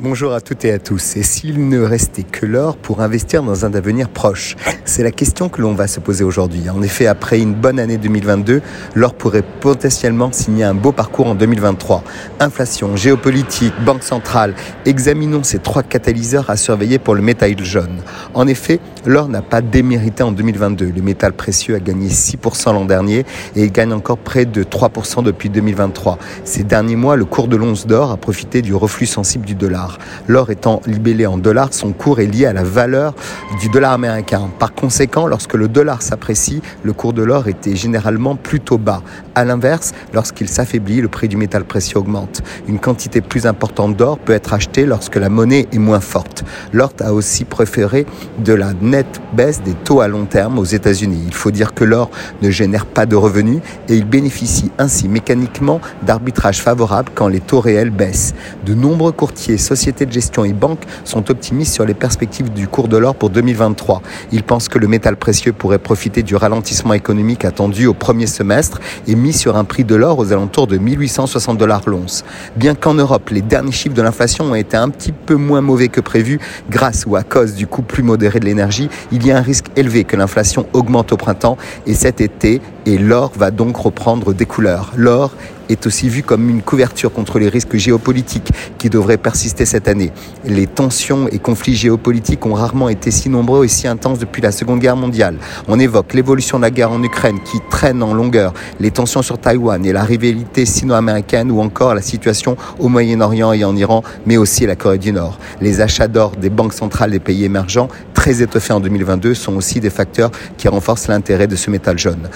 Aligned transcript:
Bonjour 0.00 0.32
à 0.32 0.40
toutes 0.40 0.64
et 0.64 0.70
à 0.70 0.78
tous. 0.78 1.16
Et 1.16 1.24
s'il 1.24 1.68
ne 1.68 1.80
restait 1.80 2.22
que 2.22 2.46
l'or 2.46 2.76
pour 2.76 3.00
investir 3.00 3.42
dans 3.42 3.64
un 3.64 3.74
avenir 3.74 4.08
proche? 4.08 4.54
C'est 4.84 5.02
la 5.02 5.10
question 5.10 5.48
que 5.48 5.60
l'on 5.60 5.74
va 5.74 5.88
se 5.88 5.98
poser 5.98 6.22
aujourd'hui. 6.22 6.70
En 6.70 6.82
effet, 6.82 7.08
après 7.08 7.40
une 7.40 7.52
bonne 7.52 7.80
année 7.80 7.96
2022, 7.96 8.62
l'or 8.94 9.14
pourrait 9.14 9.42
potentiellement 9.42 10.30
signer 10.30 10.62
un 10.62 10.74
beau 10.74 10.92
parcours 10.92 11.26
en 11.26 11.34
2023. 11.34 12.04
Inflation, 12.38 12.94
géopolitique, 12.94 13.74
banque 13.84 14.04
centrale, 14.04 14.54
examinons 14.86 15.42
ces 15.42 15.58
trois 15.58 15.82
catalyseurs 15.82 16.48
à 16.48 16.56
surveiller 16.56 17.00
pour 17.00 17.16
le 17.16 17.22
métal 17.22 17.58
jaune. 17.64 18.00
En 18.34 18.46
effet, 18.46 18.78
l'or 19.08 19.28
n'a 19.28 19.40
pas 19.40 19.62
démérité 19.62 20.22
en 20.22 20.32
2022. 20.32 20.92
Le 20.94 21.02
métal 21.02 21.32
précieux 21.32 21.74
a 21.74 21.80
gagné 21.80 22.08
6% 22.08 22.74
l'an 22.74 22.84
dernier 22.84 23.24
et 23.56 23.70
gagne 23.70 23.94
encore 23.94 24.18
près 24.18 24.44
de 24.44 24.62
3% 24.62 25.22
depuis 25.22 25.48
2023. 25.48 26.18
Ces 26.44 26.62
derniers 26.62 26.94
mois, 26.94 27.16
le 27.16 27.24
cours 27.24 27.48
de 27.48 27.56
l'once 27.56 27.86
d'or 27.86 28.12
a 28.12 28.18
profité 28.18 28.60
du 28.60 28.74
reflux 28.74 29.06
sensible 29.06 29.46
du 29.46 29.54
dollar. 29.54 29.98
L'or 30.26 30.50
étant 30.50 30.82
libellé 30.86 31.26
en 31.26 31.38
dollars, 31.38 31.72
son 31.72 31.92
cours 31.92 32.20
est 32.20 32.26
lié 32.26 32.44
à 32.44 32.52
la 32.52 32.62
valeur 32.62 33.14
du 33.60 33.70
dollar 33.70 33.92
américain. 33.92 34.50
Par 34.58 34.74
conséquent, 34.74 35.26
lorsque 35.26 35.54
le 35.54 35.68
dollar 35.68 36.02
s'apprécie, 36.02 36.60
le 36.82 36.92
cours 36.92 37.14
de 37.14 37.22
l'or 37.22 37.48
était 37.48 37.76
généralement 37.76 38.36
plutôt 38.36 38.76
bas. 38.76 39.02
À 39.38 39.44
l'inverse, 39.44 39.92
lorsqu'il 40.14 40.48
s'affaiblit, 40.48 41.00
le 41.00 41.06
prix 41.06 41.28
du 41.28 41.36
métal 41.36 41.62
précieux 41.64 41.98
augmente. 41.98 42.42
Une 42.66 42.80
quantité 42.80 43.20
plus 43.20 43.46
importante 43.46 43.96
d'or 43.96 44.18
peut 44.18 44.32
être 44.32 44.52
achetée 44.52 44.84
lorsque 44.84 45.14
la 45.14 45.28
monnaie 45.28 45.68
est 45.70 45.78
moins 45.78 46.00
forte. 46.00 46.42
L'or 46.72 46.92
a 46.98 47.12
aussi 47.12 47.44
préféré 47.44 48.04
de 48.44 48.52
la 48.52 48.72
nette 48.82 49.20
baisse 49.34 49.62
des 49.62 49.74
taux 49.74 50.00
à 50.00 50.08
long 50.08 50.24
terme 50.24 50.58
aux 50.58 50.64
États-Unis. 50.64 51.22
Il 51.24 51.34
faut 51.34 51.52
dire 51.52 51.72
que 51.72 51.84
l'or 51.84 52.10
ne 52.42 52.50
génère 52.50 52.84
pas 52.84 53.06
de 53.06 53.14
revenus 53.14 53.60
et 53.88 53.94
il 53.94 54.06
bénéficie 54.06 54.72
ainsi 54.76 55.06
mécaniquement 55.06 55.80
d'arbitrage 56.02 56.60
favorable 56.60 57.12
quand 57.14 57.28
les 57.28 57.38
taux 57.38 57.60
réels 57.60 57.90
baissent. 57.90 58.34
De 58.66 58.74
nombreux 58.74 59.12
courtiers 59.12 59.56
sociétés 59.56 60.04
de 60.04 60.10
gestion 60.10 60.44
et 60.44 60.52
banques 60.52 60.82
sont 61.04 61.30
optimistes 61.30 61.74
sur 61.74 61.84
les 61.84 61.94
perspectives 61.94 62.52
du 62.52 62.66
cours 62.66 62.88
de 62.88 62.96
l'or 62.96 63.14
pour 63.14 63.30
2023. 63.30 64.02
Ils 64.32 64.42
pensent 64.42 64.68
que 64.68 64.80
le 64.80 64.88
métal 64.88 65.14
précieux 65.14 65.52
pourrait 65.52 65.78
profiter 65.78 66.24
du 66.24 66.34
ralentissement 66.34 66.94
économique 66.94 67.44
attendu 67.44 67.86
au 67.86 67.94
premier 67.94 68.26
semestre 68.26 68.80
et 69.06 69.14
mis 69.14 69.27
sur 69.32 69.56
un 69.56 69.64
prix 69.64 69.84
de 69.84 69.94
l'or 69.94 70.18
aux 70.18 70.32
alentours 70.32 70.66
de 70.66 70.78
1860 70.78 71.58
dollars 71.58 71.82
l'once. 71.86 72.24
Bien 72.56 72.74
qu'en 72.74 72.94
Europe, 72.94 73.30
les 73.30 73.42
derniers 73.42 73.72
chiffres 73.72 73.94
de 73.94 74.02
l'inflation 74.02 74.46
ont 74.46 74.54
été 74.54 74.76
un 74.76 74.88
petit 74.88 75.12
peu 75.12 75.34
moins 75.34 75.60
mauvais 75.60 75.88
que 75.88 76.00
prévu 76.00 76.40
grâce 76.70 77.04
ou 77.06 77.16
à 77.16 77.22
cause 77.22 77.54
du 77.54 77.66
coût 77.66 77.82
plus 77.82 78.02
modéré 78.02 78.40
de 78.40 78.44
l'énergie, 78.44 78.88
il 79.12 79.26
y 79.26 79.30
a 79.30 79.38
un 79.38 79.42
risque 79.42 79.66
élevé 79.76 80.04
que 80.04 80.16
l'inflation 80.16 80.66
augmente 80.72 81.12
au 81.12 81.16
printemps 81.16 81.56
et 81.86 81.94
cet 81.94 82.20
été 82.20 82.60
et 82.88 82.96
l'or 82.96 83.32
va 83.36 83.50
donc 83.50 83.76
reprendre 83.76 84.32
des 84.32 84.46
couleurs. 84.46 84.92
L'or 84.96 85.32
est 85.68 85.86
aussi 85.86 86.08
vu 86.08 86.22
comme 86.22 86.48
une 86.48 86.62
couverture 86.62 87.12
contre 87.12 87.38
les 87.38 87.50
risques 87.50 87.76
géopolitiques 87.76 88.52
qui 88.78 88.88
devraient 88.88 89.18
persister 89.18 89.66
cette 89.66 89.88
année. 89.88 90.10
Les 90.44 90.66
tensions 90.66 91.28
et 91.28 91.38
conflits 91.38 91.74
géopolitiques 91.74 92.46
ont 92.46 92.54
rarement 92.54 92.88
été 92.88 93.10
si 93.10 93.28
nombreux 93.28 93.66
et 93.66 93.68
si 93.68 93.86
intenses 93.86 94.18
depuis 94.18 94.40
la 94.40 94.52
Seconde 94.52 94.80
Guerre 94.80 94.96
mondiale. 94.96 95.36
On 95.66 95.78
évoque 95.78 96.14
l'évolution 96.14 96.58
de 96.58 96.62
la 96.62 96.70
guerre 96.70 96.92
en 96.92 97.02
Ukraine 97.02 97.38
qui 97.44 97.58
traîne 97.70 98.02
en 98.02 98.14
longueur, 98.14 98.54
les 98.80 98.90
tensions 98.90 99.20
sur 99.20 99.38
Taïwan 99.38 99.84
et 99.84 99.92
la 99.92 100.04
rivalité 100.04 100.64
sino-américaine 100.64 101.50
ou 101.50 101.60
encore 101.60 101.94
la 101.94 102.02
situation 102.02 102.56
au 102.78 102.88
Moyen-Orient 102.88 103.52
et 103.52 103.64
en 103.64 103.76
Iran, 103.76 104.02
mais 104.26 104.36
aussi 104.36 104.66
la 104.66 104.76
Corée 104.76 104.98
du 104.98 105.12
Nord. 105.12 105.38
Les 105.60 105.80
achats 105.80 106.08
d'or 106.08 106.32
des 106.36 106.50
banques 106.50 106.72
centrales 106.72 107.10
des 107.10 107.20
pays 107.20 107.44
émergents, 107.44 107.88
très 108.14 108.42
étoffés 108.42 108.72
en 108.72 108.80
2022, 108.80 109.34
sont 109.34 109.56
aussi 109.56 109.80
des 109.80 109.90
facteurs 109.90 110.30
qui 110.56 110.68
renforcent 110.68 111.08
l'intérêt 111.08 111.46
de 111.46 111.56
ce 111.56 111.70
métal 111.70 111.98
jaune. 111.98 112.28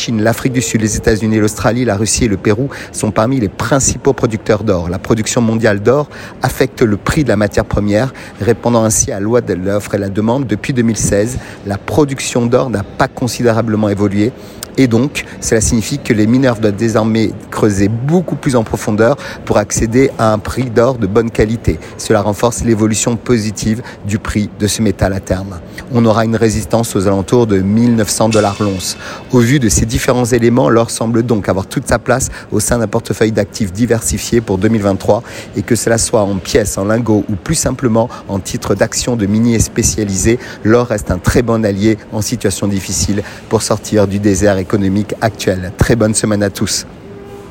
Chine, 0.00 0.22
l'Afrique 0.22 0.54
du 0.54 0.62
Sud, 0.62 0.80
les 0.80 0.96
États-Unis, 0.96 1.38
l'Australie, 1.38 1.84
la 1.84 1.94
Russie 1.94 2.24
et 2.24 2.28
le 2.28 2.38
Pérou 2.38 2.70
sont 2.90 3.10
parmi 3.10 3.38
les 3.38 3.50
principaux 3.50 4.14
producteurs 4.14 4.64
d'or. 4.64 4.88
La 4.88 4.98
production 4.98 5.42
mondiale 5.42 5.80
d'or 5.80 6.08
affecte 6.40 6.80
le 6.80 6.96
prix 6.96 7.22
de 7.22 7.28
la 7.28 7.36
matière 7.36 7.66
première, 7.66 8.14
répondant 8.40 8.82
ainsi 8.82 9.12
à 9.12 9.16
la 9.16 9.20
loi 9.20 9.42
de 9.42 9.52
l'offre 9.52 9.94
et 9.94 9.98
la 9.98 10.08
demande. 10.08 10.46
Depuis 10.46 10.72
2016, 10.72 11.38
la 11.66 11.76
production 11.76 12.46
d'or 12.46 12.70
n'a 12.70 12.82
pas 12.82 13.08
considérablement 13.08 13.90
évolué 13.90 14.32
et 14.76 14.86
donc, 14.86 15.24
cela 15.40 15.60
signifie 15.60 15.98
que 15.98 16.14
les 16.14 16.26
mineurs 16.26 16.58
doivent 16.58 16.74
désormais 16.74 17.32
creuser 17.60 17.88
beaucoup 17.88 18.36
plus 18.36 18.56
en 18.56 18.64
profondeur 18.64 19.16
pour 19.44 19.58
accéder 19.58 20.10
à 20.18 20.32
un 20.32 20.38
prix 20.38 20.70
d'or 20.70 20.96
de 20.96 21.06
bonne 21.06 21.30
qualité. 21.30 21.78
Cela 21.98 22.22
renforce 22.22 22.64
l'évolution 22.64 23.16
positive 23.16 23.82
du 24.06 24.18
prix 24.18 24.48
de 24.58 24.66
ce 24.66 24.80
métal 24.80 25.12
à 25.12 25.20
terme. 25.20 25.60
On 25.92 26.06
aura 26.06 26.24
une 26.24 26.36
résistance 26.36 26.96
aux 26.96 27.06
alentours 27.06 27.46
de 27.46 27.58
1900 27.58 28.30
dollars 28.30 28.56
l'once. 28.60 28.96
Au 29.30 29.40
vu 29.40 29.58
de 29.58 29.68
ces 29.68 29.84
différents 29.84 30.24
éléments, 30.24 30.70
l'or 30.70 30.90
semble 30.90 31.22
donc 31.22 31.50
avoir 31.50 31.66
toute 31.66 31.86
sa 31.86 31.98
place 31.98 32.30
au 32.50 32.60
sein 32.60 32.78
d'un 32.78 32.86
portefeuille 32.86 33.32
d'actifs 33.32 33.72
diversifié 33.74 34.40
pour 34.40 34.56
2023 34.56 35.22
et 35.54 35.60
que 35.60 35.76
cela 35.76 35.98
soit 35.98 36.22
en 36.22 36.36
pièces, 36.36 36.78
en 36.78 36.86
lingots 36.86 37.26
ou 37.28 37.34
plus 37.34 37.56
simplement 37.56 38.08
en 38.28 38.38
titre 38.38 38.74
d'action 38.74 39.16
de 39.16 39.26
miniers 39.26 39.58
spécialisés, 39.58 40.38
l'or 40.64 40.86
reste 40.86 41.10
un 41.10 41.18
très 41.18 41.42
bon 41.42 41.62
allié 41.62 41.98
en 42.10 42.22
situation 42.22 42.68
difficile 42.68 43.22
pour 43.50 43.60
sortir 43.60 44.06
du 44.08 44.18
désert 44.18 44.56
économique 44.56 45.12
actuel. 45.20 45.72
Très 45.76 45.94
bonne 45.94 46.14
semaine 46.14 46.42
à 46.42 46.48
tous. 46.48 46.86